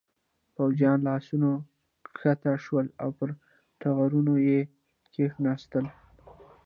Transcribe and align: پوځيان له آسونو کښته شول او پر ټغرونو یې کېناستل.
پوځيان 0.55 0.97
له 1.05 1.09
آسونو 1.17 1.51
کښته 2.15 2.51
شول 2.65 2.87
او 3.01 3.09
پر 3.17 3.29
ټغرونو 3.79 4.33
یې 4.49 4.59
کېناستل. 5.13 5.85